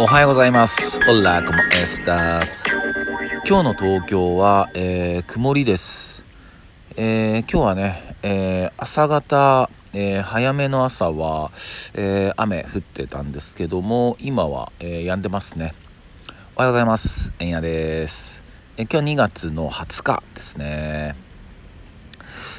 [0.00, 1.00] おはようございます。
[1.10, 2.70] オラコモエスタス。
[3.44, 6.24] 今日の東京は、えー曇りです。
[6.96, 11.50] えー今日はね、えー朝方、えー早めの朝は、
[11.94, 15.74] えー雨降ってたんですけども、今は、えー止んでますね。
[16.54, 17.32] おはようございます。
[17.40, 18.40] えんやです。
[18.76, 21.16] えー今日2月の20日ですね。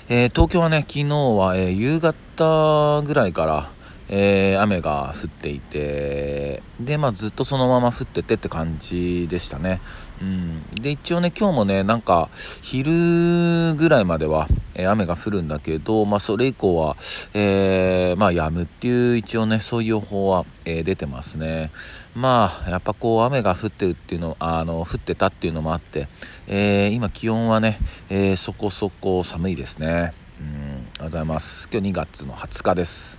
[0.09, 3.71] えー東京はね、昨日は、えー夕方ぐらいから、
[4.09, 9.79] えー雨が降っていて、で、まあずっとそのまま降っててって感じでしたね。
[10.21, 10.63] うん。
[10.81, 12.29] で、一応ね、今日もね、なんか、
[12.61, 16.97] 昼ぐらいまでは、えー雨が降るんだけど、まあそれ以降は、
[17.33, 21.71] えーまあ止むっていう一応ね、そういう予報は、えー出てますね。
[22.15, 26.07] まあ、やっぱこう雨が降ってるっていうの、あの、降ってたっていうのもあって、
[26.47, 30.13] えー今気温はね、えーそこそこ寒いですね。
[30.39, 31.69] うん、ありがとうございます。
[31.71, 33.18] 今日2月の20日です。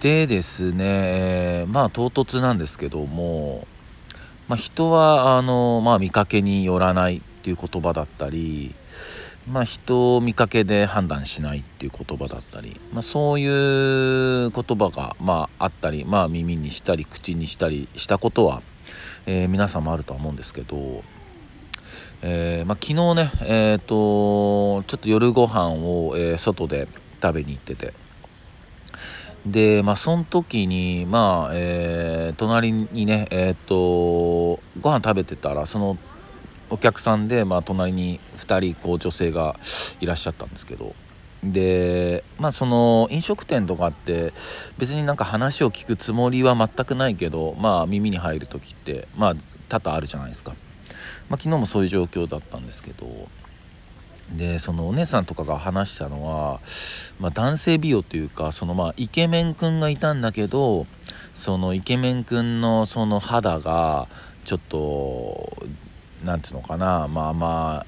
[0.00, 3.66] でですね、まあ唐突なんですけども、
[4.48, 8.74] まあ、人はあの、まあ、見かけによらないっていう言葉だったり、
[9.48, 18.62] まあ、人を見かけで判断しないっていう言葉だったり、まあ、そういう言葉が、まあ、あったり、まあ、耳にしたり口にしたりしたことは、
[19.26, 21.02] えー皆さんもあるとは思うんですけど、
[22.20, 26.88] えーまあ、昨日ね、えー、とちょっと夜ご飯を、えー外で
[27.22, 27.94] 食べに行ってて
[29.46, 33.74] で、まあ、その時に、まあ、えー隣にね、えっ、と、
[34.80, 35.98] ご飯食べてたら、その、
[36.70, 39.56] お客さんで、まあ、隣に2人、こう、女性が
[40.00, 40.94] いらっしゃったんですけど、
[41.44, 44.32] で、まあ、その、飲食店とかって、
[44.78, 49.34] 別になんか話を聞くつもりは全くないけど、まあ、耳に入る時って、まあ、
[49.68, 50.52] 多々あるじゃないですか。
[51.28, 53.06] まあ、昨日もそういう状況だったんですけど、
[54.36, 56.60] でそのお姉さんとかが話したのは、
[57.20, 60.86] まあ、男性美容というかそのまあイケメンくんがいたんだけど
[61.34, 64.08] そのイケメンくんのその肌が
[64.44, 65.66] ちょっと
[66.24, 67.86] なんていうのかなまあまあ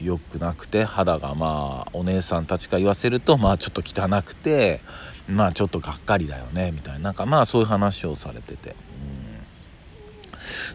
[0.00, 4.80] 良くなくて肌がまあお姉さんたちから言わせるとまあちょっと汚くて
[5.28, 8.74] まあちょっとがっかりだよねみたいななんかまあそういう話をされてて。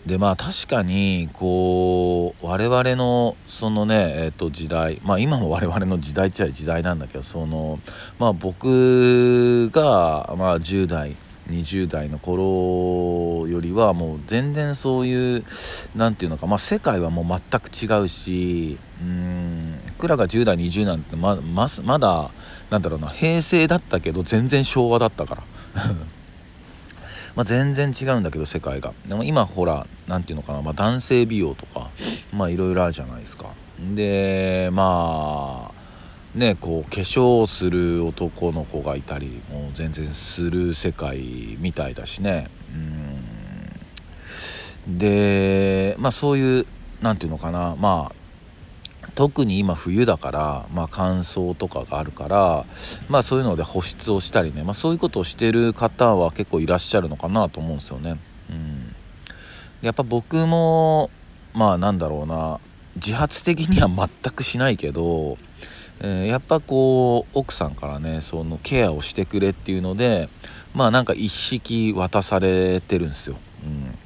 [0.06, 7.80] でまあ確かにこう我々のそのねえっ、と時代まあ今も我々の時代っちゃ時代なんだけどその
[8.20, 11.16] まあ僕がまあ10代
[11.50, 15.46] 20代の頃よりはもう全然そういう
[15.96, 22.32] なんていうのかまあ世界はもう全く違うしうん僕らが10代20なんてまままだ
[22.70, 25.44] なんだろうな平成だったけど全然昭和だったから。
[27.38, 28.96] まあ、全然違うんだけど世界が。
[29.08, 31.92] でも今ほら何ていうのかな、まあ、男性美容とか
[32.34, 33.52] まあいろいろあるじゃないですか。
[33.94, 42.50] でまあねこう化粧をする男の子がいたりもう全然する世界みたいだしね。
[44.88, 44.98] うん。
[44.98, 46.66] でまあそういう
[47.04, 47.76] 何ていうのかな。
[47.78, 48.17] まあ
[49.18, 52.66] 特に今冬だから、まあ、乾燥とかがあるから、
[53.10, 58.20] まあ、そういうので保湿をしたりね、まあ、そういうことをしてる方は結構いらっしゃるのかなと思うんですよね。
[58.52, 58.96] うん、
[59.82, 61.10] やっぱ僕も
[61.56, 62.60] まあなんだろうな
[62.96, 65.40] 自発的には全くしないけど、
[66.00, 70.30] えーやっぱこう奥さんからねそのケアをしてくれっていうので
[70.76, 73.38] まあなんか一式渡されてるんですよ。
[73.66, 73.98] うん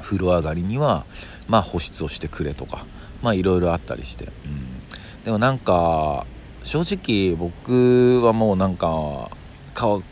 [0.00, 1.04] 風呂上がりには、
[1.48, 2.86] まあ、保湿をしてくれとか
[3.22, 6.26] まあいろいろあったりして、うん、でもなんか
[6.62, 9.30] 正直僕はもうなんか
[9.74, 10.02] 顔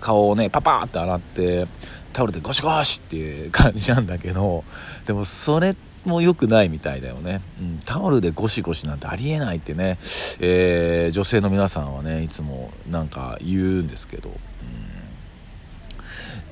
[0.00, 1.66] 顔をねパパーって洗って
[2.12, 4.64] タオルでゴシゴシっていう感じなんだけど
[5.06, 9.98] でもそれも良くないみたいだよね、うん、タオルでゴシゴシなんてありえないってね、
[10.40, 14.30] えー女性の皆さんはねいつもなんか言うんですけど、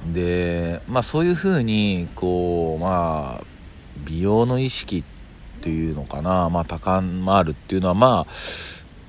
[0.04, 0.12] うん。
[0.12, 3.44] でまあそういうふうにこうまあ
[4.04, 5.15] 美容の意識って
[5.70, 6.48] いうのかな。
[6.50, 8.32] まあ高まるっていうのはまあ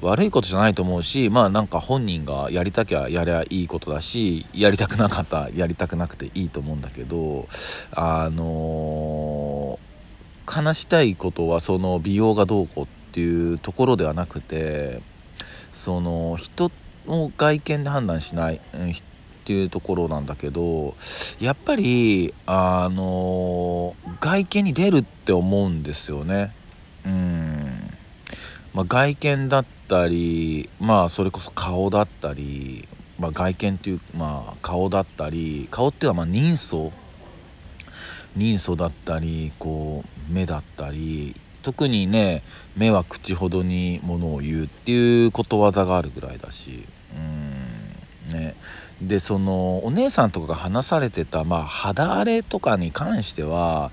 [0.01, 7.47] 悪いことじゃないと思うしまあなんか本人がやりたきゃやりゃいいことだしやりたくなかったらやりたくなくていいと思うんだけど
[7.91, 9.79] あの
[10.45, 15.01] 話したいことはその美容がどうこうっていうところではなくて
[15.73, 16.71] その人
[17.07, 18.93] を外見で判断しない、うん
[19.47, 20.93] っていうところなんだけど
[21.39, 26.51] やっぱりあの外見に出るって思うんですよね。
[27.07, 27.93] うん、
[28.73, 32.87] まあ、外見だったりまあそれこそ顔だったり、
[33.17, 36.91] まあ、外見っていうまあ顔だったり顔っていうのはま人相。
[38.35, 42.43] 人相だったりこう目だったり特にね
[42.75, 48.33] 目は口ほどにものを言うっていうことわざがあるぐらいだしうん。
[48.33, 48.55] ね。
[49.01, 53.91] でそのお姉さんとかが話されてた、まあ、肌荒れとかに関しては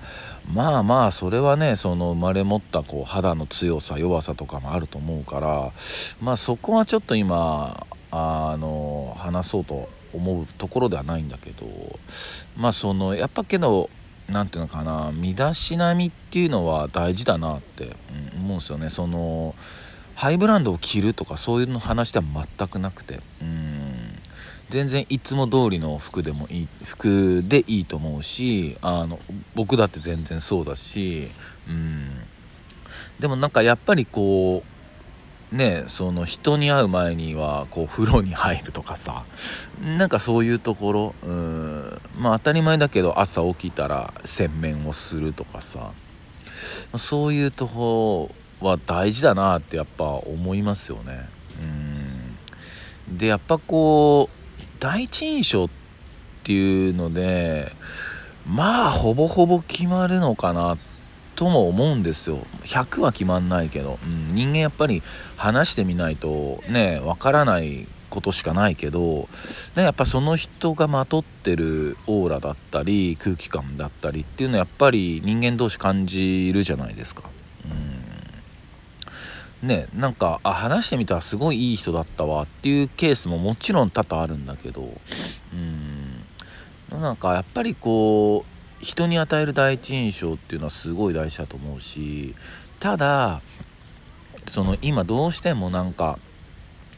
[0.51, 5.71] まあまあそれはねその生まれ持ったこう肌の強さ弱さとかもあると思うから
[6.21, 11.65] まあそこはちょっと今あの話そうと思うところではないんだけど
[12.57, 13.89] まあそのやっぱけど
[14.27, 17.95] 何ていうのかな身だしなみっていうのは大事だなって、
[18.35, 18.89] 思うんですよね。
[18.89, 19.53] その
[20.15, 22.25] ハイブランドを着るとかそういうの話では
[22.57, 23.74] 全くなくてうん。
[24.75, 29.19] 全然いつも通りの服でもいい服でいいと思うしあの
[29.53, 31.29] 僕だって全然そうだし
[31.65, 32.09] うん。
[33.17, 34.63] でもなんかやっぱりこ
[35.53, 39.23] うねその人に会う前にはこう風呂に入るとかさ
[39.81, 42.01] なんかそういうところうん。
[42.17, 45.93] まあ当たり前だけど朝起きたら洗面をするとかさ
[46.97, 48.29] そういうとこ
[48.59, 51.29] は大事だなってやっぱ思いますよね。
[53.07, 53.17] うん。
[53.17, 54.44] でやっぱこう
[54.79, 55.69] 第一印象っ
[56.43, 57.71] ていうので
[58.47, 60.77] まあほぼほぼ決まるのかな
[61.35, 65.03] とも思うんですよ100は決まんないけど、うん、人間やっぱり
[65.35, 69.27] 話してみないとねわからないことしかないけど、
[69.75, 77.23] ね、やっぱその人がまとってるオーラだったり空気感だったりっていうのはやっぱり人間同士感じるじゃないですか。
[79.65, 84.89] ねなんかあ話してみたらすごいいい人だったわっていうケースももちろん多々あるんだけど
[85.53, 86.25] うん。
[86.91, 92.35] なんかやっぱりこう人に与える第一印象っていうのはすごい大事だと思うし
[92.79, 93.41] ただ
[94.45, 96.19] その今どうしてもなんか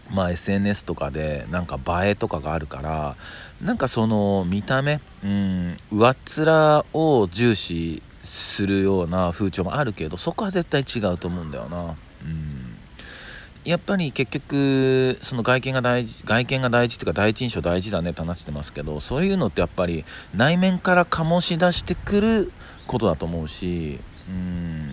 [0.10, 3.16] まあ SNS とかでなんか映えとかがあるから
[3.62, 11.96] なんかその見た目うん上っ面を重視するような風潮もあるけどそこは絶対違うと思うんだよな。
[13.68, 22.52] やっぱり結局その外見が大事外見が大事っていうか第一印象大事だねって話してますけどそういうのってやっぱり内面から醸し出してくる
[22.88, 24.00] ことだと思うし
[24.30, 24.90] うん。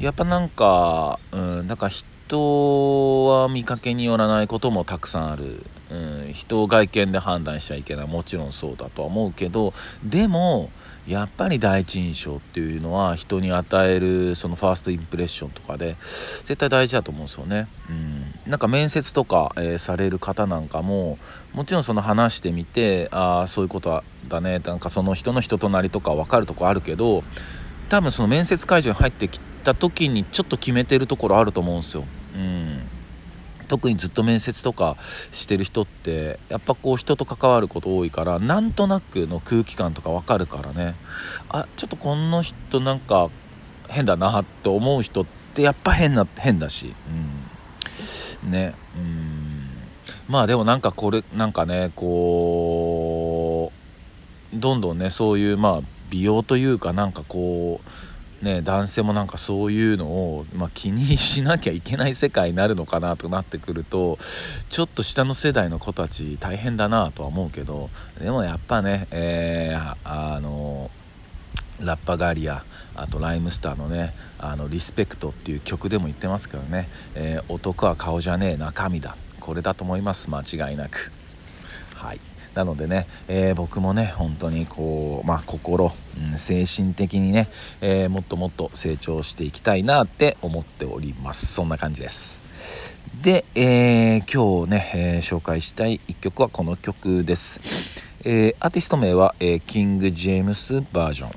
[0.00, 8.06] やっぱなんかうんだか人は見かけによらないこともたくさんある、うん、人を外見で判断しちゃいけない。
[8.06, 10.70] もちろんそうだとは思うけどでも
[11.06, 15.96] やっぱり第一印象っていうのは人に与えるそのファーストインプレッションとかで
[16.44, 17.66] 絶対大事だと思うんですよね。
[17.90, 21.18] うん、なんか面接とか、えー、される方なんかも
[21.54, 27.24] もちろんその話してみてああそういうことだねなんかその人の人となりとか分かるとこあるけど
[27.88, 32.04] 多分その面接会場に入ってきた時にちょっと決めてるところあると思うんですよ。
[32.34, 32.81] うん
[33.72, 34.98] 特にずっと面接とか
[35.32, 40.94] してる人ってやっぱこう人と関わること多いからなんとなくの空気感とか分かるからね。
[41.48, 43.30] あちょっとこの人なんか
[43.88, 46.94] 変だなって思う人ってやっぱ変な変だし。
[48.44, 48.50] うん。
[48.50, 48.74] ね。
[48.94, 49.70] うん。
[50.28, 53.72] まあでもなんかこれなんかねこ
[54.54, 55.80] うどんどんねそういうまあ
[56.10, 57.88] 美容というかなんかこう
[58.42, 64.18] ね、男性もなんかそういうのを、まあ、気にしなきゃいけない世界になるのかなとなってくると
[64.68, 67.88] ちょっと下の世代の子たち大変だなとは思うけど
[68.20, 70.90] でもやっぱね、えー、あの
[71.80, 79.16] ラッパガリアあとライムスターのね「あのリスペクト」っていう曲でも言ってますけどね、えー、男は顔じゃねえ中身だ。
[79.42, 80.30] これだと思います。
[80.30, 81.10] 間違いなく。
[81.96, 82.31] はい。
[82.54, 85.92] なのでね、えー、僕もね本当にこう、まあ、心、
[86.32, 87.48] うん、精神的にね、
[87.80, 91.46] えー、もっともっと成長していきたいなって思っております。
[91.46, 92.40] そんな感じです。
[93.22, 97.60] で、えー、今日ね、え紹介したい1曲はこの曲です、
[98.24, 101.30] えアーティスト名は、えキング・ジェームスバージョン、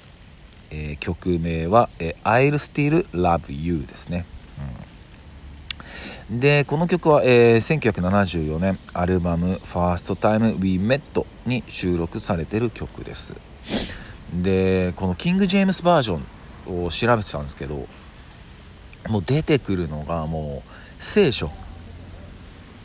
[0.71, 4.25] え曲名は、え I'll Still Love You ですね。
[6.29, 13.35] でこの曲は、えー、1974年アルバム「First Time We Met」に収録されてる曲です。
[14.33, 16.19] でこのキング・ジェームスバージョ
[16.67, 17.87] ンを調べてたんですけど
[19.07, 20.69] もう出てくるのがもう
[21.03, 21.51] 聖書。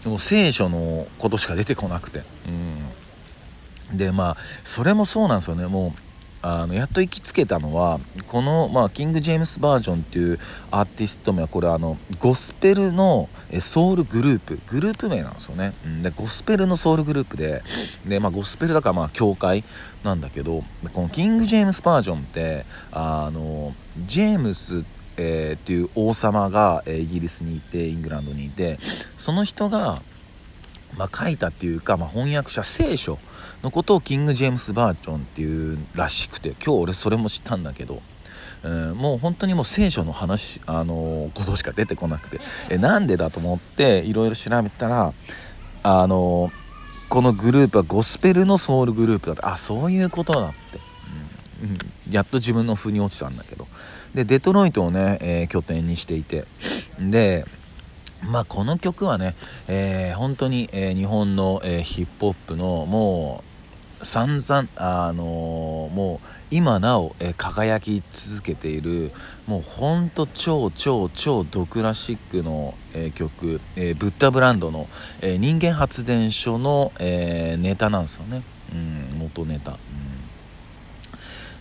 [0.05, 2.23] もう聖書のことしか出てこなくて。
[3.91, 3.97] うん。
[3.97, 5.67] でまあそれもそうなんですよね。
[5.67, 6.10] もう
[6.43, 10.39] あのやっと行きつけたのはこの、まあ、キング・ジェームス・バージョンっていう
[10.71, 13.29] アーティスト名はこれあのゴスペルの
[13.61, 14.59] ソウルグループ。
[14.69, 17.63] グループ名なんですよね、うん、でゴスペルのソウルグループで
[18.07, 19.65] で、まあ、ゴスペルだからまあ教会
[20.03, 23.75] なんだけどこのキング・ジェームス・バージョンってあの
[24.07, 24.85] ジェームス
[25.23, 28.79] えー、っていう王様が、えー、イギリスにいてイングランドにいて
[29.19, 30.01] その人が、
[30.97, 33.19] まあ、書いたっていうか、まあ、翻訳者聖書
[33.63, 38.03] のことをキング・ジェームス・バージョンっていうらしくて今日俺それも知ったんだけど、
[38.65, 45.13] えー、もう本当にもう聖書の話、あのー、ことしか出てこなくて、えなんでだと思っていろいろ調べたら、
[45.83, 46.51] あの
[47.09, 50.57] このグループはゴスペルのソウルグループだってあそういうことだって、
[51.63, 51.67] う
[52.11, 53.67] ん、やっと自分の腑に落ちたんだけど。
[54.15, 56.45] でデトロイトをね、え、拠点にしていて。
[56.99, 57.47] で
[58.23, 59.35] まあこの曲はね、
[59.67, 63.50] えー、本当に、えー、日本の、えー、ヒップホップのもう
[64.03, 69.13] 散々あのもう今なお、え輝き続けている
[69.47, 74.89] もうほんと超超超ドクラシックの、え曲、えブッダブランドの、
[75.21, 78.43] え人間発電所の、えネタなんですよね、
[78.73, 79.79] うん、元ネタ、うん、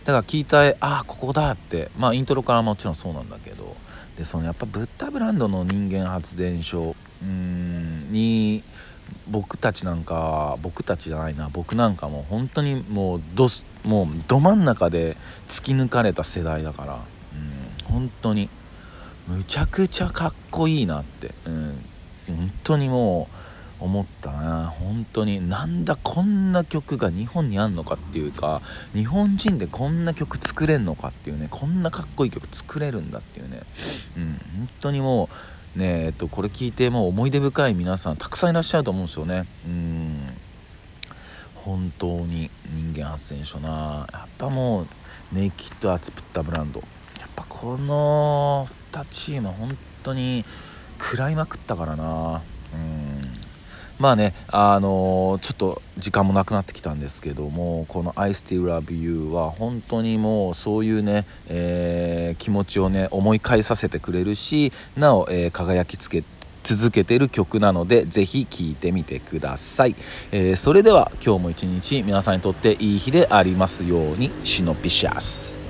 [0.05, 1.91] だから聞いたああここだって。
[1.98, 3.75] まあイントロからもちろんそうなんだけど。
[4.19, 8.63] でそのやっぱブッダブランドの人間発電所うんに
[9.27, 13.47] 僕たちなんか僕たちじゃないな僕なんかも本当にもうど
[13.83, 18.49] もうど真ん中で突き抜かれた世代だから、うん、本当に
[19.27, 21.85] むちゃくちゃかっこいいなって、うん、
[22.27, 23.35] 本当にもう
[23.79, 24.67] 思ったな。
[24.67, 28.61] 本当になんだこんな曲が日本にあんのかっていうか
[28.93, 33.61] 日本人でこんな曲作れんのかっていうねこんなかっこいい曲作れるんだっていうね
[34.17, 34.23] うん
[34.57, 35.35] 本当にもう
[35.79, 39.48] ねえっとこれ聞いてもう思い出深い皆さんたくさんいらっしゃると思うんですよね。
[39.65, 40.27] うん。
[41.55, 44.07] 本当に人間発電所な。
[44.12, 44.88] やっぱもう
[45.31, 46.81] ネイキッドアツプッタブランド。
[47.19, 50.45] やっぱこの2チーム本当に
[51.00, 52.41] 食らいまくったからな。
[52.74, 52.99] うん。
[54.00, 66.24] まあね、あのー、ちょっと時間もなくなってきたんですけども、この I Still Love You は本当にもうそういうね、えー、気持ちをね、思い返させてくれるし、なお、えー、輝きつけ
[66.63, 69.96] 続けてる曲なので、ぜひ聴いてみてください。
[70.32, 75.68] えそれでは今日も一日皆さんにとっていい日でありますように、シノピシャス。